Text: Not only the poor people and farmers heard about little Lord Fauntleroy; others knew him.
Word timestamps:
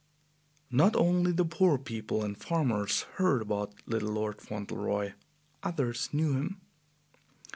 Not 0.71 0.95
only 0.95 1.31
the 1.31 1.45
poor 1.45 1.77
people 1.77 2.23
and 2.23 2.35
farmers 2.35 3.01
heard 3.19 3.39
about 3.39 3.75
little 3.87 4.09
Lord 4.13 4.41
Fauntleroy; 4.41 5.11
others 5.61 6.09
knew 6.11 6.33
him. 6.33 6.59